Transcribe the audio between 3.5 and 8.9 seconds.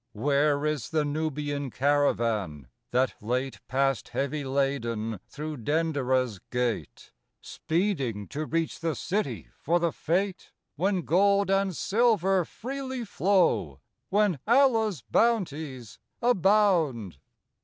Passed heavy laden through Denderah's gate, Speeding to reach